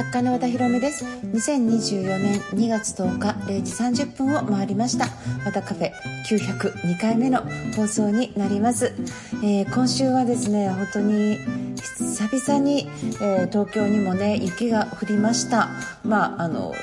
[0.00, 1.04] 作家の和田博美です。
[1.04, 5.08] 2024年2月10日0時30分を回りました。
[5.44, 5.92] 和田カフェ
[6.26, 7.42] 902回目の
[7.76, 8.94] 放送になります、
[9.42, 11.38] えー、今週はですね本当に
[11.80, 12.88] 久々に、
[13.20, 15.70] えー、東京にもね雪が降りました。
[16.04, 16.74] まああの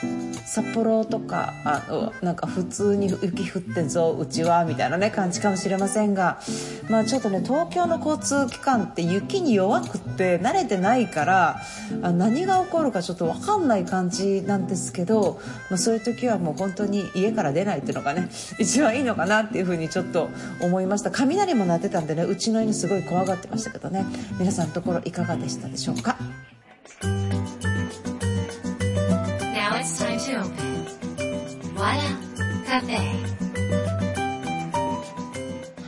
[0.46, 6.40] 札幌とかあのなんか普通に雪降ってんぞうちはみたいなね感じかもしれませんが。
[6.90, 11.62] まあちょっとね東京の交通機関って雪に弱くって慣れてないから
[12.02, 18.30] あ何が起こるかちょっと分かんない感じなんですけど、まあ、そういう時はもう本当に家から出ないっていうのがね
[18.60, 20.30] 一番いいのかなっていうふうにちょっと
[20.62, 21.12] 思いました。
[21.12, 24.06] 雷も鳴ってたんでねうちの犬すごい怖がってましたけどね。
[24.40, 26.18] 皆さんところいかがでしたでしょうか？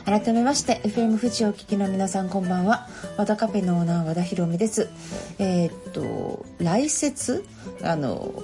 [0.04, 2.88] 改めまして FM 富士をお聞きの皆さんこんばんは。
[3.16, 4.90] 和田カフェのオーナー和田博美です。
[5.38, 7.44] えー、っと来雪
[7.82, 8.34] あの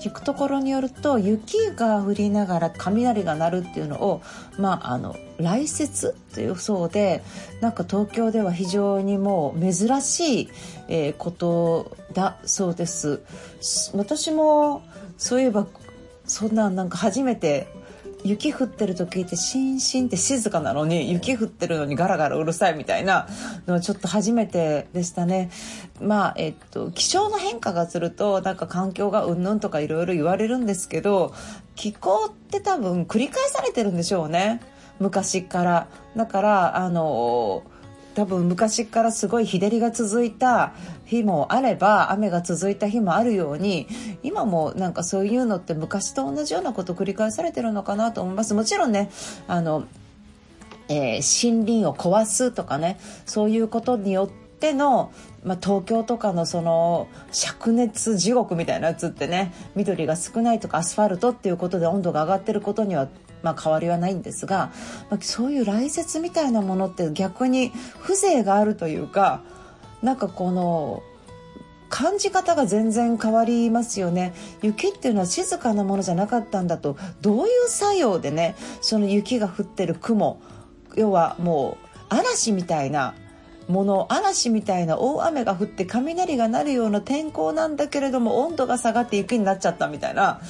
[0.00, 4.22] 聞くところによると雪が降りながら雷が鳴るっていうのを
[4.58, 7.22] まああの雷雪というそうで
[7.60, 10.48] なんか東京では非常にもう珍しい、
[10.88, 13.20] えー、ことだそうです。
[13.94, 14.82] 私も
[15.18, 15.66] そういえば
[16.24, 17.68] そんななんか初めて
[18.24, 23.28] 雪降ってると聞いてシンシンって静かなのに雪降ってるのにガラガラうるさいみたいな
[23.66, 25.50] のはちょっと初めてでしたね。
[26.00, 31.34] まあ、えっと、気象の変化がするとなんか環境がうんぬんとかいろいろ言われるんですけど
[31.74, 34.60] 気候って多分繰り返されてるんでしょうね
[34.98, 35.88] 昔から。
[36.16, 37.62] だからあの
[38.14, 40.72] 多分昔からすごい日照りが続いた
[41.04, 43.86] 日もあれば雨が続いた日もあるように
[44.22, 48.54] 今もなんかそういうのって昔と同じようなこと繰り返されてるのかなと思います。
[48.54, 49.10] もちろんね
[49.46, 49.84] あの、
[50.88, 55.10] えー、森林を壊すとかねそういうことによっての
[55.44, 63.08] まあ、東京とかのその灼熱地獄みたいなやつってね緑が少ないとかアスファルトっていうことで温度が上がってることには
[63.42, 64.72] まあ、変わりはないんですが、
[65.10, 69.42] まあ、そういう来雪みたいなものって逆に風情があるというか
[70.02, 71.02] なんかこの
[71.90, 74.32] 感じ方が全然変わりますよね。
[74.62, 80.40] 雪っていうのは静かなものじゃなかったんだとどういう作用でねその雪が降ってる雲
[80.94, 83.14] 要はもう嵐みたいな
[83.70, 90.40] もの嵐みたいな大雨が降って雷が鳴るような天候なんだけれども温度が下がって雪になっちゃったみたいな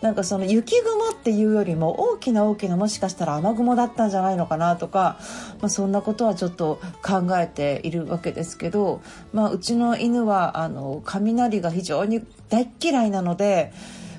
[0.00, 5.18] なんかその雪雲っていうよりも大きな大きなもしかしたら雨雲だったんじゃないのかなとか、
[5.60, 9.02] まあ、そんなことはちょっと考えているわけですけど、
[9.32, 13.72] まあ、うちの犬はあの雷が非常に大嫌いなので。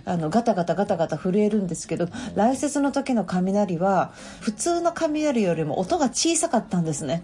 [0.03, 7.23] あのガタガタガタガタ震えるんですけど来雪の時の雷は普通の雷よりも音が小さかったんですね。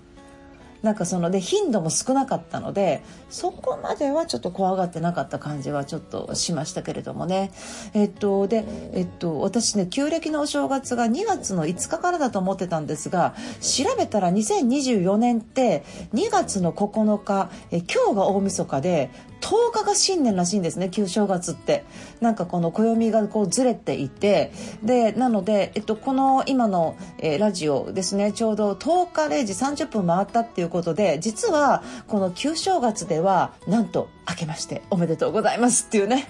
[0.81, 7.51] なんかそので頻度も少なかったのでそこまではちょっと怖がってなかった感じはちょっとしましたけれどもね。
[7.93, 15.83] えっとでえっと私ね旧暦のお正月が2月の5日からだと思ってたんですが調べたら2024年って
[16.13, 19.09] 2月の9日え今日が大晦日で
[19.47, 21.85] 10日が新年らしいんですね旧正月って。
[22.19, 24.51] なんかこの暦がこうずれていて。
[24.83, 36.27] でなので、えっと、この今の、えー、ラジオですねちょうど10日0時30分回ったっていうことで実はこの旧正月ではなんと明けましておめでとうございますっていうね。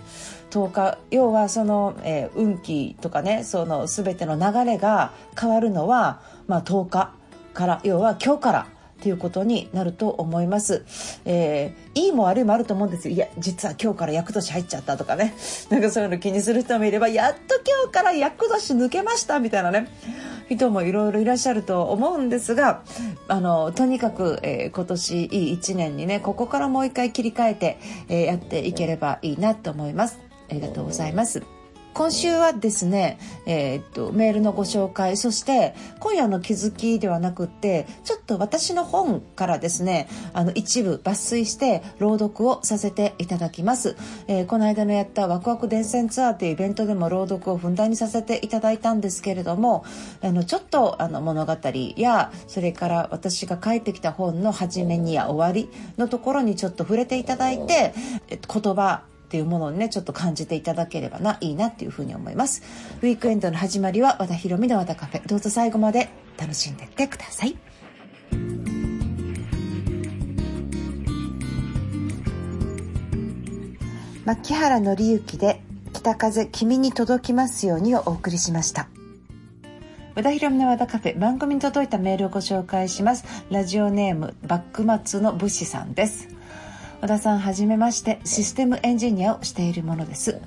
[0.52, 7.14] 10日要はその、えー、運気とかねその全ての流れが変わるのは、まあ、10日
[7.54, 8.68] から要は今日から
[9.08, 10.84] ていうことになると思います。
[11.24, 13.16] えー、いいも悪いもあると思うんですよ。
[13.16, 15.34] いや、実は今日から厄年入っちゃったとかね。
[15.72, 19.88] なんかそういうの気にする人もいれば、やっと今日から厄年抜けましたみたいなね。
[20.50, 22.82] 人もいろいろいらっしゃると思うんですが、
[23.30, 27.80] あの、とにかく、えー、今年いい一年にね、ここからもう一回切り替えて、
[28.10, 30.20] えー、やっていければいいなと思います。
[30.50, 31.57] ありがとうございます。
[31.98, 43.96] 今週はですね、えー、っとメールのご紹介そして今夜の気づきではなくってちょっと私の本からですねあの一部抜粋して朗読をさせていただきます、
[44.28, 49.84] えー、この間のやったワクワク伝染ツアーというイベントでも朗読をふんだんにさせていただいたんですけれども
[50.22, 51.58] あのちょっとあの物語
[51.96, 57.96] やそれから私が書いてきた本の始めにや終わりのところにちょっと触れていただいて
[58.30, 62.64] え言葉っていうものをねちょっと感じていただければないいなっていうふうに思います。
[63.02, 66.08] ウィークエンドの始まりは和田博美の和田カフェどうぞ最後まで
[66.38, 67.58] 楽しんでってください。
[74.24, 75.62] 牧原紀之で
[75.94, 78.88] 北風君に届きますようにをお送りしました。
[80.16, 83.26] 和田博美の和田カフェ番組に届いたメールをご紹介します。
[83.52, 86.37] ラジオネームバックマツの武士さんです。
[87.00, 90.42] 和田さんはじめましてシステムエンジニアをしているものです。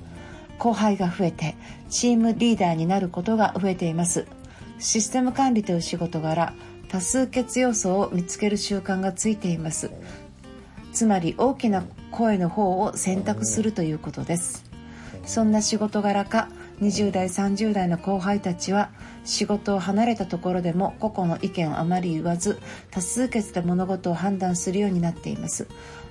[0.59, 1.55] 後輩が増えて
[1.89, 4.27] チームリーダーになることが増えています。
[4.79, 6.53] システム管理という仕事柄
[6.89, 9.91] 多数決要素を見つける習慣がついています。
[10.91, 14.71] つまり大きな声の方を選択するということです。
[15.25, 16.49] そんな仕事柄か
[16.81, 18.89] 20代30代の後輩たちは
[19.23, 22.59] 仕事を離れたところでも個々の意見をあまり言わず
[22.89, 25.67] 多数決で物事を判断するようになっています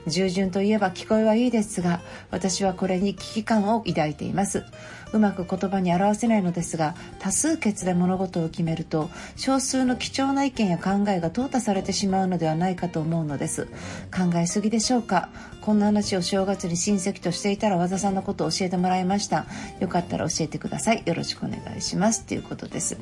[0.07, 2.01] 従順といえば聞こえはいいですが
[2.31, 4.65] 私はこれに危機感を抱いています。
[5.13, 13.67] うまく言葉に表せないのですが多数決で物事を決めると少数の貴重な意見や考えが淘汰されてしまうのではないかと思うのです。
[14.15, 15.29] 考えすぎでしょうか。
[15.63, 19.47] こんな話を正月に親戚としていたら和田さんのことを教えてもらいました。
[19.81, 21.03] よかったら教えてください。
[21.05, 22.25] よろしくお願いします。
[22.25, 22.97] ということです。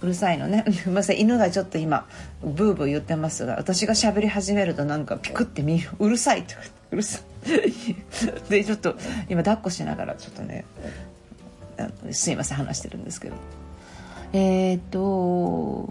[0.00, 0.64] うるさいのね。
[0.84, 2.06] ごめんなさい犬がちょっと今
[2.42, 5.90] ブーブー言ってますが私が喋り始めるとなんかピクって見る。
[5.98, 6.54] うるさいと
[6.90, 7.22] うるさい。
[8.50, 8.96] でちょっと
[9.28, 10.64] 今抱っこしながらちょっとね
[12.10, 13.36] すいません話してるんですけど。
[14.32, 15.88] えっ、と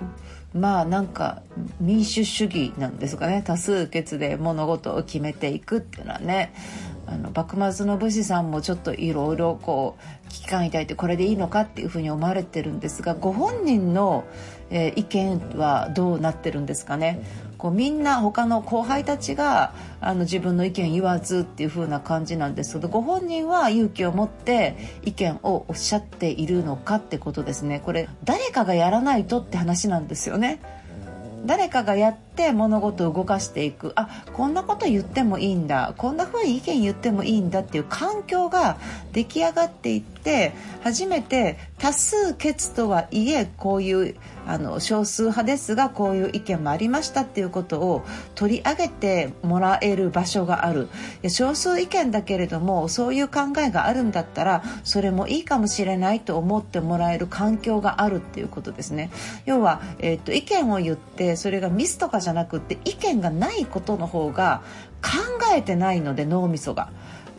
[0.54, 1.42] まあなんか
[1.80, 3.44] 民主主義なんですかね。
[3.45, 6.54] 多数決で物事を決めていくっていうのはね。
[7.07, 14.25] あの幕末の武士さんもちょっといろいろこう危機感抱いてこれでいいのかっていうふうに思われてるんですがご本人の、
[14.69, 17.24] えー、意見はどうなってるんですかね？
[17.57, 30.59] こうみんな他の後輩たちがあの自分の意見言わずっていう風な感じなんですけどご本人は勇気を持って意見をおっしゃっているのかってことですねこれ誰かがやらないとって話なんですよね。
[31.45, 33.94] 誰かがやって物事を動かしていく。
[33.95, 35.94] あこんなこと言ってもいいんだ。
[35.98, 38.78] こんなふうに意見言ってもいいんだっていう環境が
[39.13, 40.54] 出来上がっていって
[40.84, 44.16] 初めて多数決とはいえこういう
[44.47, 50.88] あの少数派ですがこういう意見もありましたっていうことを取り上げてもらえる場所がある
[51.29, 59.11] 少数意見だけれどもそういう考えがあるんだったらそれもいいかもしれないと思ってもらえる環境があるっていうことですね
[59.45, 64.61] 要は、えー、っと意見を言ってそれがミスとかじゃなくって意見がないことの方が
[65.01, 65.11] 考
[65.55, 66.89] えてないので脳みそが。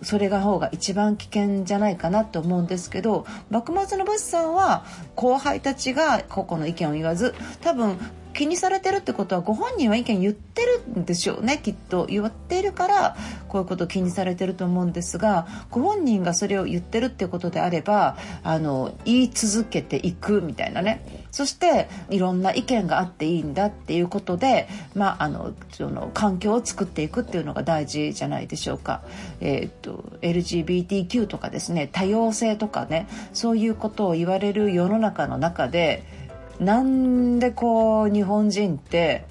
[0.03, 4.85] それが方が一番危険じゃないかなと思うんですけど幕末の武士さんは
[5.15, 7.99] 後輩たちが個々の意見を言わず多分
[8.39, 13.17] 気にされてるってことはご本人は意見言ってるんでしょうねきっと言っているから
[13.49, 29.03] こういうことを気にされてると思うんですがご本人がそれを言ってるってことであればあの言い続けていくみたいなねそしていろんな意見があっていいんだっていうことで、まあ、あのその環境を作っていくっていうのが大事じゃないでしょうか。
[29.41, 36.18] えー、っと LGBTQ とかですね多様性とかねそういうことを言われる世の中の中で
[36.61, 39.25] なんでこう日本人って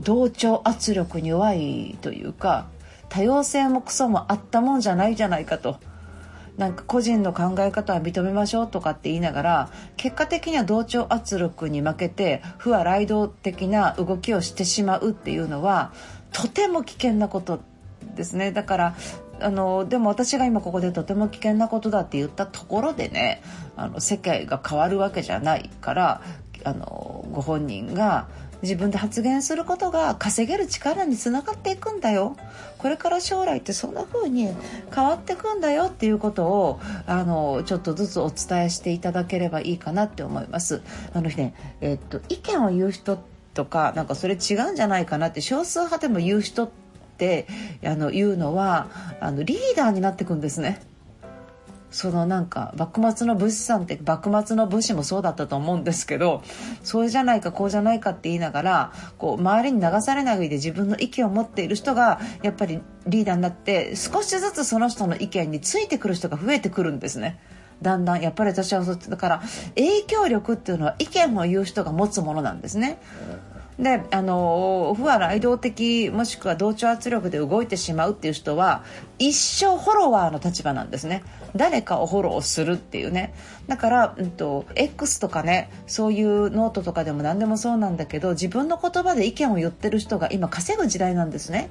[0.00, 2.66] 同調圧力に弱いというか
[3.08, 5.78] 多様性もクソもあったもんじゃないじゃないかと。
[6.56, 15.92] なんか個人の考え方は認めましょうとかって言いながら結果的には同調圧力に負けて不和雷動的な動きをしてしまうっていうのは
[16.32, 17.60] とても危険なこと
[18.14, 18.96] ですねだから
[19.38, 23.42] あのでも私が今ここでとても危険なことだって言ったところでね
[23.76, 26.22] あの世界が変わるわけじゃないから
[26.66, 28.26] あのご本人が
[28.62, 32.36] 自分で発言することが稼げる力につながっていくんだよ
[32.78, 34.48] これから将来ってそんな風に
[34.92, 40.82] 変わっていくんだよっていうことをあのちょっとずつお伝えしていただければいいかなって思います。
[41.14, 43.18] あのねえっと、意見を言う人
[43.54, 46.70] とかなんかそれ違うんじゃないかなって少数派でも言う人っ
[47.18, 47.46] て
[47.84, 48.88] あの言うのは
[49.20, 50.80] あのリーダーになっていくんですね。
[51.90, 56.42] そのなんか幕末の武士さんって幕末の武士もそうだったと思うんですけど
[56.82, 67.38] そうじゃないかこうじゃないかって言いながらこう周りに流されないで自分の意見を持っている人がやっぱりリーダーになって少しずつその人の意見についてくる人が増えてくるんですね。
[67.82, 69.42] だんだんやっぱり私はだから
[69.74, 72.98] 影響力っていうのは意見を言う人が持つものなんですね。
[73.78, 78.84] であの不和雷動的もしくは同調圧力で動いてしまうっていう人は
[79.18, 81.22] 一生フォロワーの立場なんですね。
[81.54, 83.34] 誰かをフォローするっていうね。
[83.66, 91.70] だから、うんと、X とかねそういうノートとかでも何でもそうなんだけど自分の言葉で意見を言ってる人が今稼ぐ時代なんですね。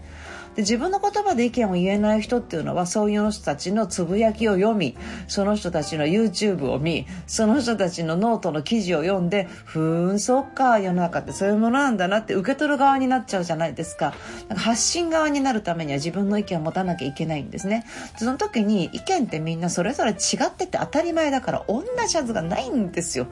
[0.56, 4.98] で自分の言葉で意見を言えない人っていうのはそういう人たちのつぶやきを読み
[5.28, 14.14] その人たちの YouTube を見その人たちのノートの記事を読んでふーんそっか世の中ってそういうものなんだなって受け取る側になっちゃうじゃないですか。
[14.48, 17.86] なんか発信側になるためには自分の意見を持たなきゃいけないんですね。
[18.18, 20.14] その時に意見ってみんなそれぞれ違
[20.48, 23.28] ってて当たり前だから同じはずがないんですよ。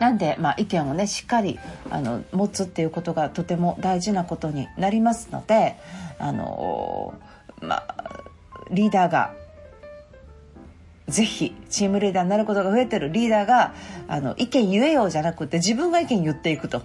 [0.00, 1.58] なんで、まあ、意見をねしっかり
[1.90, 5.76] あの持つっていうことがとても大事なことになりますので
[6.18, 7.14] あの
[7.60, 8.22] まあ
[8.70, 9.34] リーダーが
[11.08, 13.74] ぜひチームリーダーになることが増えてるリーダーが
[14.08, 16.82] あの意見言えようじゃなくて自分が意見言っていくと。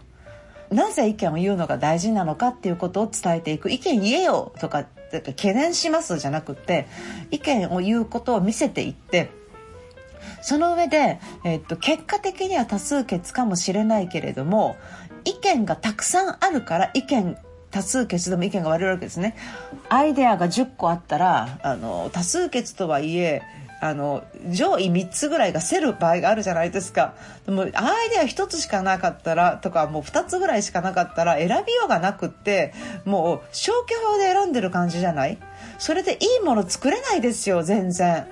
[0.72, 6.88] なぜ意見を言うのが大事なのかっていうことを伝えていく意見言えよとか懸念しますじゃなくて
[7.29, 9.29] 意見を言うことを見せていって
[10.43, 14.75] その上で、えっと、結果的には多数決かもしれないけれども
[15.25, 17.38] 意見がたくさんあるから意見
[17.71, 19.35] 多数決でも意見が割れるわけですね。
[19.89, 23.41] アイデアが10個あったらあの多数決とはいえ
[23.81, 27.15] あの上位3つぐらいがせる場合があるじゃないですか。
[27.45, 27.71] でもアイ
[28.12, 32.73] デア1つしかなかったらとかもう2つぐらいしかなかったら選びようがなくって
[33.05, 35.38] もう消去法で選んでる感じじゃない？
[35.79, 38.27] それでいいもの作れないですよ全然。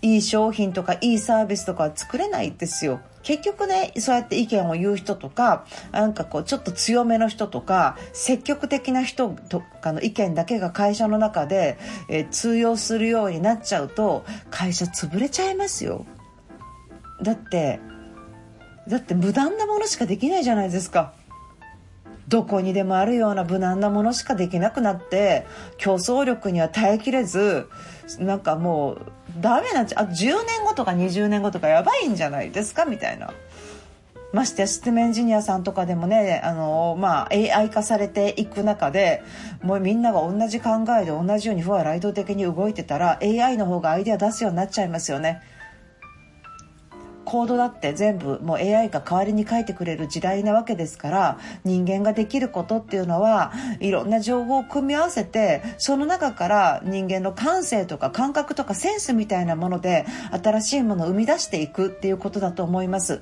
[0.00, 3.00] いい商品とかいいサービスとかは作れないですよ。
[3.22, 11.78] 結局ねそうやって意見を言う人とかなんかこうちょっと強めの人とか積極的な人とかの意見だけが会社の中で、
[12.08, 16.06] えー、通用するようになっちゃうと会社潰れちゃいますよ。
[17.22, 17.80] だって
[18.88, 21.12] だって無難なものしかできないじゃないですか。
[22.28, 25.46] どこにでもあるような無難なものしかできなくなって
[25.78, 27.68] 競争力には耐えきれず
[28.18, 32.84] なんかもうダメなんちゃあ10年後とか20年後とかやばいんじゃないですか？
[32.84, 33.32] みたいな。
[34.30, 39.22] ましてやシステムエンジニアさんとかでもね、あの、まあ、AI 化されていく中で、
[39.62, 45.40] もうみんなが同じ考えで同じように不和ライド的に動いてたら、AI の方がアイデア出すようになっちゃいますよね。
[47.28, 60.06] コードだって全部もう AI が代わりに書いてくれる時代なわけですから人間ができることっていうのはいろんな情報を組み合わせてその中から人間の感性とか感覚とかセンスみたいなもので
[60.42, 63.20] 新しいものを生み出していくっていうことだと思います。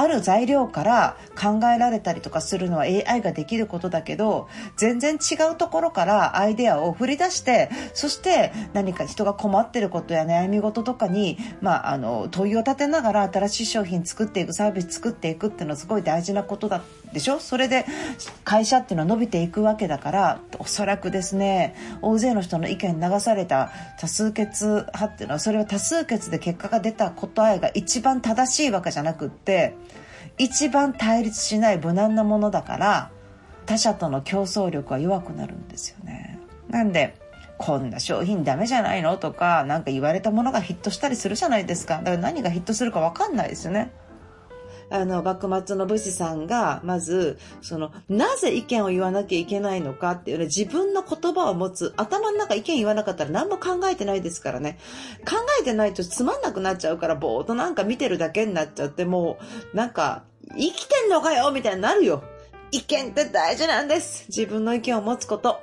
[0.00, 17.40] ある材料から考えられたりとかするのは AI ができることだけど全然違うところからアイデアを振り出してそして何か人が困ってることや悩み事とかに、まあ、あの問いを立てながら新しい商品作っていくサービス作っていくっていうのはすごい大事なことだでしょ？
[17.40, 17.84] それで
[18.44, 29.74] 会社っていうのは伸びていくわけだからおそらくですね大勢の人の意見流された多数決派っていうのはそれは多数決で結果が出た答えが一番正しいわけじゃなくって
[30.38, 33.10] 一番対立しない無難なものだから
[33.66, 36.38] 他者との競争力は弱くなるんですよね。
[36.68, 37.16] なんで
[37.58, 39.18] こんな商品ダメじゃないの？
[39.18, 43.90] とか何か言われたものがヒットしたりするじゃないですかだから何がヒットするか分かんないですよね。
[44.90, 54.78] あの、幕末の武士さんが、まず、その、なぜ意見を言わなきゃいけないのかっていうね、自分の言葉を持つ、頭の中意見言わなかったら何も考えてないですからね。
[55.24, 59.38] 考えてないとつまんなくなっちゃうから、ぼーっとなんか見てるだけになっちゃって、も
[59.72, 60.24] う、なんか、
[60.56, 62.24] 生きてんのかよみたいになるよ。
[62.72, 64.26] 意見って大事なんです。
[64.28, 65.60] 自分の意見を持つこと。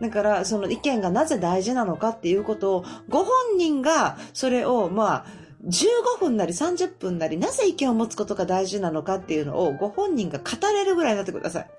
[0.00, 11.70] だから、その意見がなぜ大事なのかっていうことを、ご本人がそれを、まあ、15分なり30分なり、なぜ意見を持つことが大事なのかっていうのをご本人が語れるぐらいになってください。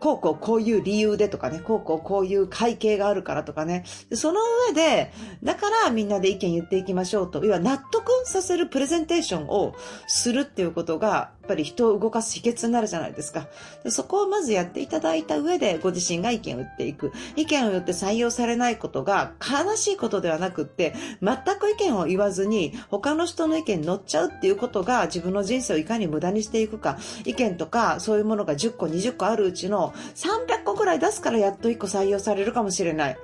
[0.00, 3.84] こうこうこういう理由でとかね、こうこうこういう背景があるからとかね。
[4.12, 5.12] その上で、
[5.42, 7.44] だからみんなで意見言っていきましょうと。
[7.44, 9.74] 要は納得させるプレゼンテーションを
[10.06, 13.48] するっていうことが、やっぱり人を動かす秘訣になるじゃないですか。
[13.88, 17.12] そこをまずやっていただいた上で、ご自身が意見を言っていく。
[17.36, 26.98] 意見を言って採用されないことが悲しいことではなくって、全く意見を言わずに、他の人の意見に乗っちゃうっていうことが自分の人生をいかに無駄にしていくか。
[27.24, 33.18] 意見とかそういうものが10個、20個あるうちの300個くらい出すからやっと1個採用されるかもしれない。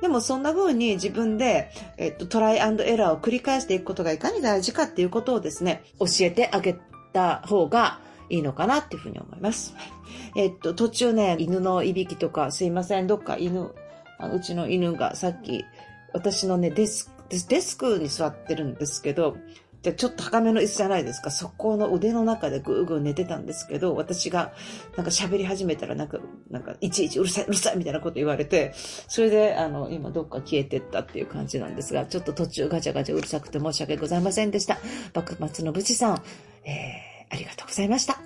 [0.00, 6.76] でもそんな風に自分で、えっと、トライアンドエラーを繰り返していくことがいかに大事かっていうことをですね、教えてあげ
[7.12, 9.74] た方がいいのかなっていうふうに思います。
[10.36, 13.72] えっと、途中ね、犬のいびきとか、すいません、どっか犬、
[14.18, 15.64] あうちの犬がさっき、
[16.12, 19.36] 私のね、デスク、デスクに座ってるんですけど、
[19.82, 21.30] で、ちょっと高めの椅子じゃないですか。
[21.30, 24.52] そこの腕の中でぐーぐー寝てたんですけど、私が
[24.96, 26.18] なんか喋り始めたらなんか、
[26.50, 34.78] なんか、いちいちうるさい、うるさいみたいなこと言われて、それで、あの、今どっか消えてったっていう感じなんですが、ちょっと途中ガチャガチャうるさくて申し訳ございませんでした。
[35.14, 36.22] 幕末の武士さん、
[36.64, 38.20] えー、ありがとうございました。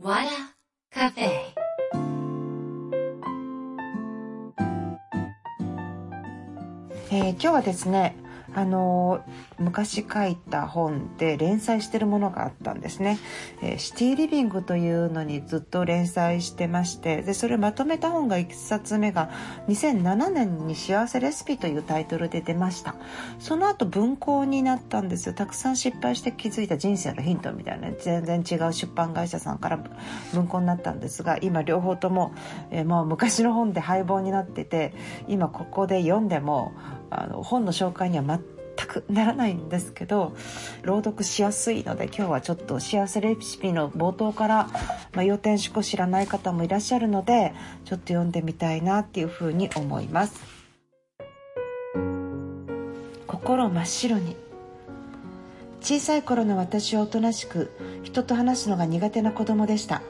[0.00, 0.30] わら
[0.92, 1.64] カフェ
[7.10, 8.16] えー、今日はですね、
[8.54, 9.24] あの
[9.58, 13.18] 昔書いた本で連載してるものがあったんですね、
[13.62, 19.30] えー、シティリビングというのにずっと連載してましてでそれをまとめた本が1冊目が
[19.68, 22.94] 2007年に幸せレシピというタイトルで出ました。
[23.38, 25.26] その後文庫になったんです。
[25.26, 29.78] よたくさん失敗して気づいた人生のヒントみたいな全然違う出版会社さんから
[30.32, 32.34] 文庫になったんですが今両方とも、
[32.70, 34.94] えー、もう昔の本で廃本になってて
[35.28, 36.72] 今ここで読んでも
[37.22, 40.36] あの本の紹介には全くならないんですけど
[40.82, 44.68] 朗読しやすいので今日はちょっと幸せレシピの冒頭から、
[45.12, 47.54] まあ、要点思考知らない方もいらっしゃるので
[47.84, 50.64] ちょっと読んでみたいなっていうふうに思います。
[53.26, 54.36] 心真っ白に。
[55.80, 57.70] 小さい頃の私はおとなしく
[58.02, 60.00] 人と話すのが苦手な子供でした。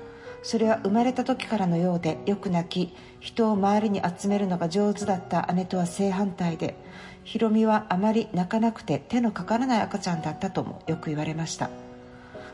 [0.44, 6.76] それは生まれた時からのようでよく泣き人を周りに集めるのが上手だった姉とは正反対で
[7.24, 11.70] ひろみはあまり泣かなくて手のかからない赤ちゃんだったともよく言われました。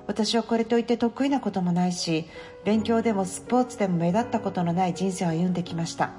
[0.07, 2.27] 私はこれといって得意なこともないし
[2.65, 6.11] 勉強でもスポーツでも目立ったことのない人生を歩んできました。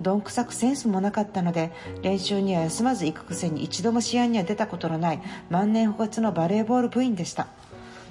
[0.00, 1.72] どんくさくセンスもなかったので
[2.02, 7.48] 練習には休まず行くくせに一度も試合には出たことのない万年不発のバレーボール部員でした。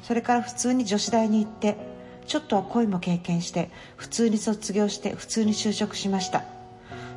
[0.04, 1.97] それから普通に女子大に行って
[2.28, 6.44] ちょっとは恋も経験して普通に卒業して普通に就職しました。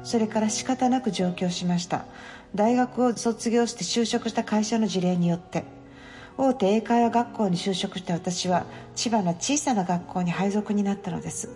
[0.02, 2.06] それから仕方なく上京しました。
[2.54, 5.64] 大学を卒業して就職した会社の事例によって
[6.38, 8.64] 大手英会話学校に就職した私は
[8.94, 11.50] 千葉の小さな学校に配属になったのです。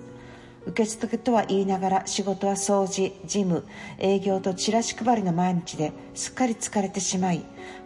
[0.67, 3.65] 受付とは言いながら仕事は掃除事務
[3.99, 7.45] 営業とチラシ配りの毎日ですっかり疲れてしまい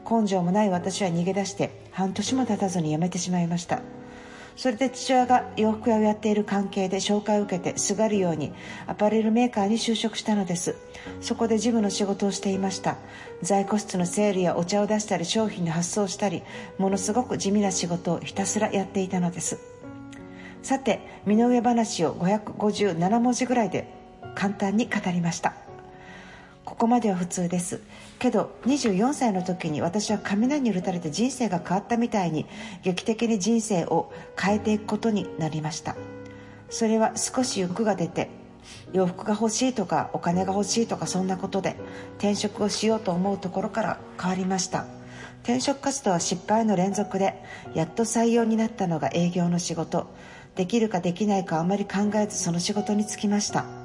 [0.09, 3.98] 根性もない私は逃げ出して半年も経たずに辞めてしまいました。
[4.59, 8.53] それで父親が洋服屋をやっている関係で紹介を受けてすがるように
[8.89, 10.75] アパレルメーカーに就職したのです。
[11.21, 12.97] そこで事務の仕事をしていました。
[13.41, 16.43] 在庫室の整理やお茶を出したり商品の発送したり
[16.77, 19.61] ものすごく地味な仕事をひたすらやっていたのです。
[20.65, 23.87] さて身の上話を557文字ぐらいで
[24.35, 25.68] 簡単に語りました。
[26.69, 27.81] ここまでは普通です。
[28.19, 32.45] けど24歳の時に私は雷に打たれて人生が変わったみたいに
[32.83, 35.97] 劇的に人生を変えていくことになりました。
[36.69, 38.29] それは少し欲が出て
[38.93, 41.75] 洋服が欲しいとかお金が欲しいとかそんなことで
[42.19, 44.85] 転職をしようと思うところから変わりました。
[45.45, 50.07] 転職活動は失敗の連続でやっと採用になったのが営業の仕事。
[50.55, 53.78] できるかできないかあまり考えずその仕事に就きました。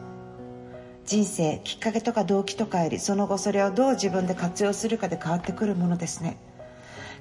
[1.05, 6.37] 人生きっかけとか動機とかよりその後それをどう自分で活用するかで変わってくるものですね。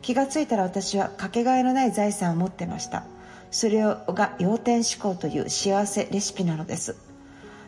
[0.03, 3.05] 気がついたら私はかけがえのない財産を持ってました。
[3.51, 6.97] それが要点思考という幸せレシピなのです。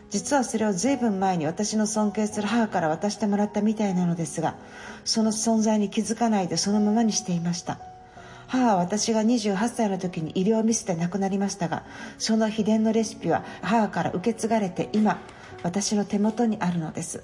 [0.09, 4.55] 実はそれを随分前に私の尊敬する母から渡してもらったみたいなのですが
[5.03, 7.79] その存在に気づかないでそのままにしていました。
[8.47, 11.83] 母は私が28歳の時に医療ミスで亡くなりましたが
[12.17, 15.19] その秘伝のレシピは母から受け継がれて今
[15.65, 17.23] 私の手元にあるのです。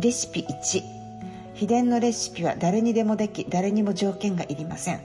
[0.00, 0.82] レシピ1
[1.54, 5.00] 秘伝のレシピは誰にでもでき誰にも条件がいりません。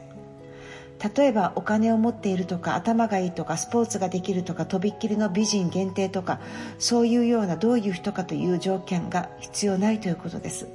[1.16, 6.40] 例えばお金を持っているとか頭がいいとかスポーツができるとかとびっきりの美人限定とか
[6.80, 10.68] そういうようなどういう人かという条件が必要ないということです。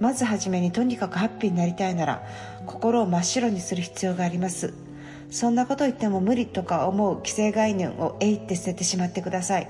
[0.00, 2.22] まずはじめにとにかくハッピーになりたいなら
[2.64, 4.85] 心を真っ白にする必要があります。
[5.30, 9.68] そんなこと言っても無理とか思う既成概念をえいって捨ててしまってください。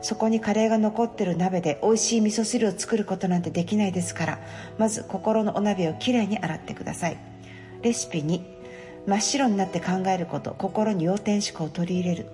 [0.00, 4.38] そこにカレーが残ってる鍋で美味しい味噌汁を作ることなんてできないですから。
[4.78, 7.16] まず心のお鍋をきれいに洗ってください。
[7.82, 8.40] レシピ2
[9.06, 10.54] 真っ白になって考えること。
[10.58, 12.26] 心に要点思考を取り入れる。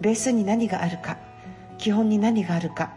[0.00, 1.18] ベースに何があるか。
[1.78, 2.92] 基本に何があるか。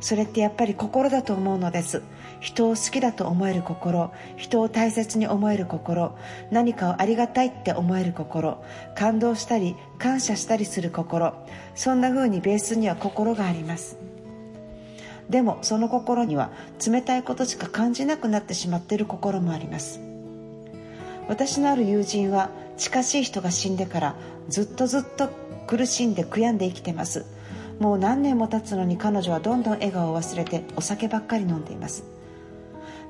[0.00, 2.02] それってやっぱり心だと思うのです。
[2.42, 6.18] 人を好きだと思える心人を大切に思える心
[6.50, 8.60] 何かをありがたいって思える心
[8.96, 11.34] 感動したり感謝したりする心
[11.76, 13.96] そんな風にベースには心があります。
[15.30, 16.50] でもその心には
[16.84, 20.00] 冷たいことしか感じなくなってしまっている心もあります。
[21.28, 24.16] 私のある友人は近しい人が死んでから
[24.48, 25.28] ずっとずっと
[25.68, 27.24] 苦しんで悔やんで生きてます。
[27.78, 32.04] もう何年も経つのに彼女はどんどん笑顔を忘れてお酒ばっかり飲んでいます。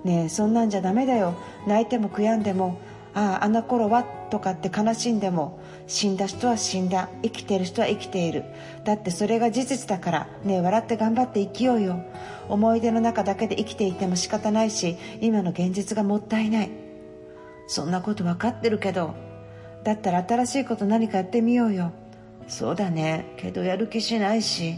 [0.04, 1.34] ねえそんなんじゃダメだよ。
[1.66, 2.78] 泣いても悔やんでも
[3.14, 7.08] あああの頃はとかって悲しんでも死んだ人は死んだ。
[7.22, 8.44] 生きてる人は生きている。
[8.84, 12.02] だってそれが事実だからねえ笑って頑張って生きようよ。
[12.48, 16.70] 思い出の中だけで生きていても仕方ないし今の現実がもったいない。
[17.66, 19.14] そんなこと分かってるけど
[19.84, 21.92] だったら新しいこと何かやってみようよ。
[22.48, 23.34] そうだね。
[23.36, 24.74] けどやる気しないし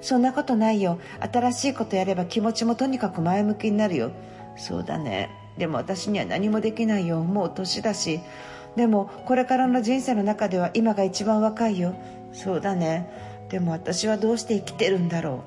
[0.00, 0.98] そんなことないよ。
[1.20, 4.10] 新しいことやれば気持ちもとにかく前向きになるよ。
[4.58, 5.30] そうだね。
[5.56, 7.22] でも私には何もできないよ。
[7.22, 8.20] もう年だし。
[8.76, 11.94] でもこれからの人生の中では今が一番若いよ。
[12.32, 13.08] そうだね。
[13.48, 15.42] でも私はどうして生きてるんだろ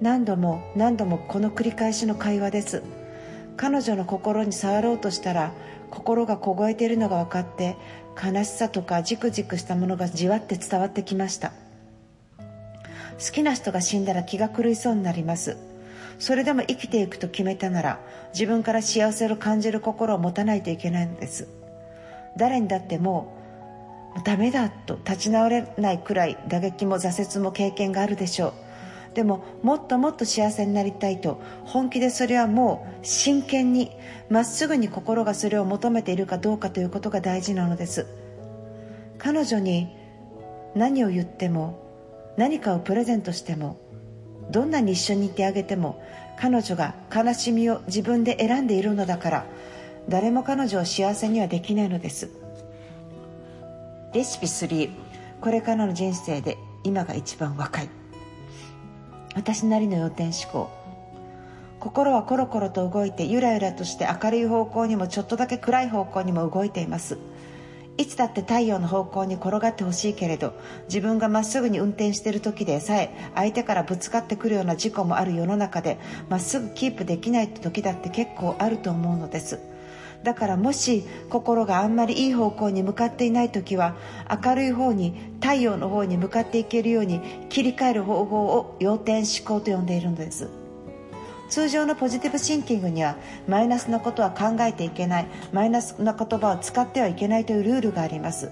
[0.00, 0.04] う。
[0.04, 2.82] 何度も何度もこの繰り返しの会話です。
[3.56, 5.52] 彼女の心に触ろうとしたら
[5.90, 7.76] 心が凍えているのが分かって
[8.22, 11.52] 悲しさとかじくじくしたものがじわって伝わってきました。
[13.18, 15.69] 好きな人が死んだら気が狂いそうになります。
[16.20, 18.00] それでも生きていくと決めたなら
[18.34, 21.48] 自分から幸せを感じる心を持たないといけないのです。
[22.36, 23.34] 誰にだっても
[24.16, 29.14] うダメだと立ち直れないくらい打撃も挫折も経験があるでしょう。
[29.14, 33.90] でももっともっと幸せになりたいと本気でそれはもう真剣に
[34.28, 38.06] まっすぐに心がそれを求めているかどうかということが大事なのです。
[39.16, 39.96] 彼女に
[40.74, 41.80] 何を言っても
[42.36, 43.78] 何かをプレゼントしても
[44.50, 46.02] どんなに一緒にいてあげても
[46.38, 49.46] 彼女が悲しみを自分で選んでいるのだから
[50.08, 52.30] 誰も彼女を幸せにはできないのです。
[54.12, 54.90] レシピ3
[55.40, 57.88] これからの人生で今が一番若い。
[59.36, 60.70] 私なりの要点思考。
[61.78, 67.18] 心はコロコロと動いてゆらゆらとして明るい方向にもちょっとだけ暗い方向にも動いています。
[68.00, 75.98] いつだって太陽の方向に転がってほしいけれど自分がまっすぐに運転している時でさえ相手からぶつかってくるような事故もある世の中で
[76.30, 79.58] まっすぐキープできない時だって結構あると思うのです。
[80.22, 83.96] だからもし心があんまりいい方向に向かっていない時は
[84.44, 90.59] 明るい方に太陽の方に向かっていけるように切り替える方法を要点思考と呼んでいるのです。
[91.50, 93.16] 通常のポジティブシンキングには
[93.48, 98.50] マイナスなことは考えていけないマイナスな言葉を使ってはいけないというルールがあります。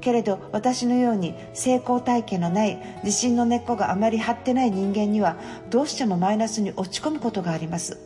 [0.00, 5.36] けれど私のように成功体験のない自信の根っこがあまり張ってない人間には
[5.70, 7.98] どうしてもマイナスに落ち込むことがあります。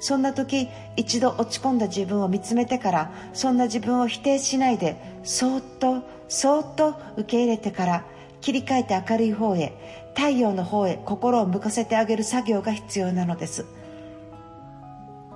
[0.00, 8.04] そんな時一度落ち込んだ自分を見つめてからそんな自分を否定しないでそーっとそーっと受け入れてから
[8.40, 13.66] 切り替えて明るい方へ太陽の方へ心を向かせてあげる作業が必要なのです。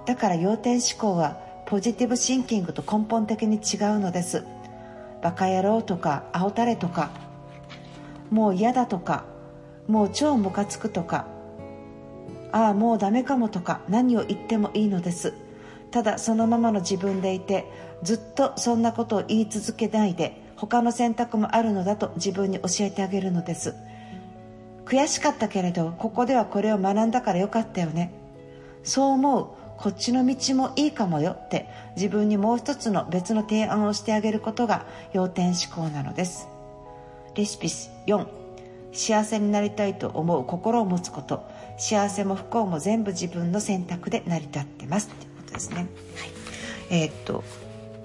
[0.06, 4.44] だから要点思考はポジティブシンキングと根本的に違うのです。
[5.22, 7.10] バカ野郎とか青たれとか
[8.30, 9.24] もう嫌だとか
[9.88, 11.26] もう超ムカつくとか
[12.52, 15.34] ああもうダメかもとか何を言ってもいいのです。
[15.90, 17.70] ただそのままの自分でいて
[18.02, 23.74] ずっとそんなことを言い続けないで他の選択もあるのだと自分に教えてあげるのです。
[24.84, 28.12] 悔しかったけれどここではこれを学んだからよかったよね。
[28.82, 36.48] そう思うこっちの道もいいかもよって自分にもう一つの別の提案をしてあげることが要点思考なのです。
[37.34, 38.26] レシピス4
[38.92, 41.44] 幸せになりたいと思う心を持つこと。
[41.76, 45.10] 幸せも不幸も全部自分の選択で成り立ってます。
[45.12, 45.88] っていうことですね、はい、
[46.90, 47.42] えー、っと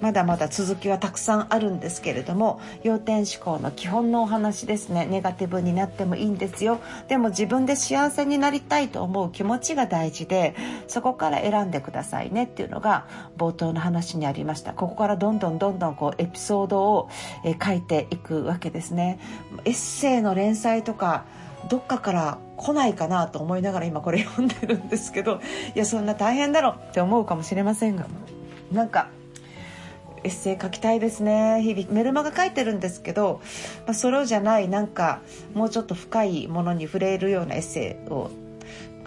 [0.02, 5.06] まだまだ続きはたくさんあるんですけれども要点思考の基本のお話ですね。
[5.06, 6.80] ネガティブになってもいいんですよ。
[7.08, 10.56] でも自分で幸せになりたいと思う気持ちが大事で
[10.88, 13.06] そこから選んでくださいねっていうのが
[13.38, 14.74] 冒頭の話にありました。
[14.74, 17.10] ここからどんどんどんどんこうエピソードを、
[17.44, 19.20] え書いていくわけですね。
[19.66, 21.26] エッセイの連載とか
[21.70, 25.42] どっかから来ないかなと思いながら今これ読んでるんですけど
[25.76, 28.06] いやそんな大変だろって思うかもしれませんが。
[28.72, 29.10] なんか
[30.24, 31.62] エッセイ書きたいですね。
[31.62, 33.42] 日々メルマガ書いてるんですけど、
[33.86, 35.22] まあ、ソロじゃないなんか
[35.54, 38.32] もうちょっと深いものに触れるようなエッセイを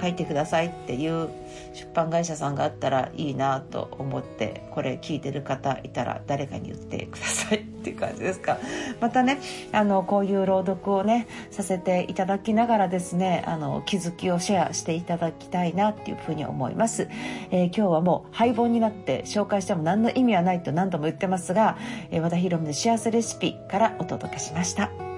[0.00, 1.28] 書いてくださいっていう
[1.74, 8.58] 出版会社さんがあったらいいなと思ってこれ聞いてる方いたら誰かに言ってくださいっていう感じですか
[9.00, 9.38] またね
[9.72, 17.08] あのこういう朗読をねさせていただきながらですねあの気づきをシェアしていただきたいなっていうふうに思います、
[17.50, 21.76] えー、今日はもう廃本になって紹介しても何の意味はないと何度も言ってますが、
[22.10, 25.11] えー、和田博美の幸せレシピからお届けしました。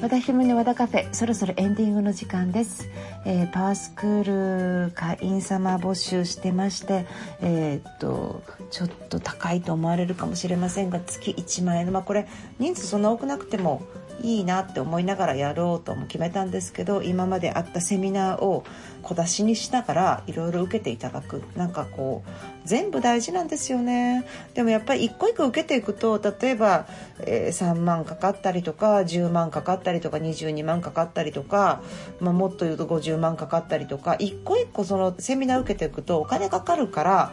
[0.00, 2.88] 和田ひろみの和田カフェそろそろエンディングの時間です、
[3.26, 7.04] えー、パワースクール会員様募集してまして
[7.40, 11.92] えー、っとちょっと高いと思われるかもしれませんが月1万円。
[11.92, 12.28] まあこれ
[12.60, 13.82] 人数そんな多くなくても
[14.22, 18.64] いいなって思いながらやろうとも決めたんですけど今まであったセミナーを
[19.04, 21.42] 小出しにしながらいろいろ受けていただく。
[21.54, 22.30] なんかこう
[22.64, 24.24] 全部大事なんですよね。
[24.54, 26.86] でもやっぱり一個一個受けていくと例えば、
[27.20, 31.82] えー、3万かかったりとか10万かかったりとか22万かかったりとか、
[32.20, 37.32] まあ、もっと言うと50万かかったりとか一個一個そのセミナー受けていくとお金かかるから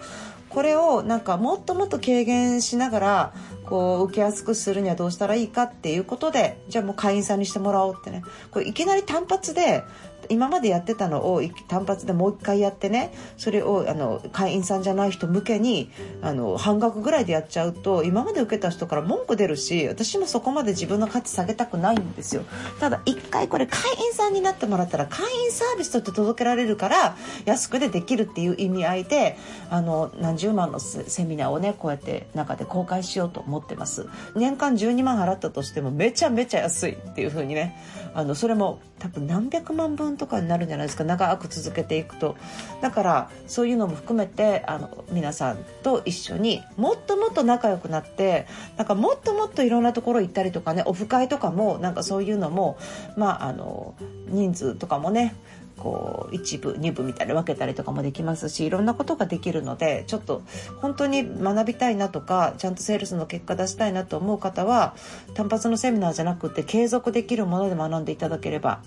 [0.51, 3.33] これをなんかもっともっと軽減しながら
[3.65, 8.21] こう受けやすくするにはどうしたらいいかっていうことでじゃあもう会員さんにしてもらおうってね。
[8.51, 9.83] これいきなり単発で
[10.29, 15.89] 今までやってたのを単発でもう一回やってねそれをあの会員さんじゃない人向けに
[16.21, 22.43] あの半額ぐらいでやっちゃうと今まで受けた人から文句出るし私もそこまで自分の価値下げたくないんですよ。
[22.79, 29.37] ただ一回これ会員さんになってもらったら会員サービスとして届けられるから安くでできるっていう意味合いで
[29.69, 34.07] あの何十万のセミナーをねこうやって中で公開しようと思ってます。
[34.35, 37.77] 年間12万払ったとしてもめちゃめちゃ安いっていう風にね
[38.13, 41.03] あのそれも多分何百万分とかになるんじゃないですか。
[41.03, 42.35] 長く続けていくと。
[42.81, 48.47] だからそういうのも含めてあの皆さんと一緒にもっともっと仲良くなって
[48.77, 52.77] なんかもっともっといろんなところ行ったりとかねオフ会とかもなんかそういうのも
[53.17, 53.95] まああの
[54.27, 55.35] 人数とかもね
[55.81, 60.43] こう1部2部みたいに分けたりとかもできますしいろんなことができるのでちょっと
[60.79, 64.95] 本当に学びたいなとかちゃんとセールスの結果出したいなと思う方は
[65.33, 68.81] 単発のセミナーじゃなくて継続できるもので学んでいただければ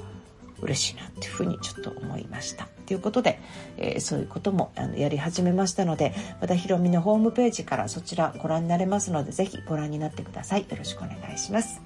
[0.64, 2.68] 嬉しいなっていうふうにちょっと思いました。
[2.86, 3.38] ということで、
[3.76, 10.62] えー、そういうこともあのやり始めましたので和田ひろみのホームページからそちらご覧になれますので是非ご覧になってください。
[10.62, 11.80] よろしくお願いします。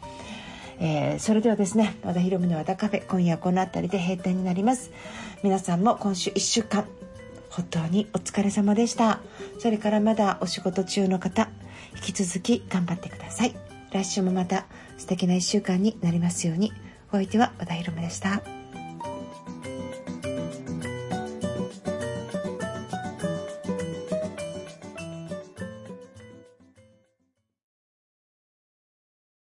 [0.81, 4.93] えー、それではですね和田ひろみの和田カフェ今夜この辺りで閉店になります
[5.43, 6.87] 皆さんも今週1週間
[7.51, 9.19] 本当にお疲れ様でした
[9.59, 11.49] それからまだお仕事中の方
[11.97, 13.57] 引き続き頑張ってください
[13.91, 14.67] 来週もまた
[14.99, 16.73] 素敵な1週間になりますように
[17.11, 18.58] お相手は和田ひろみでした。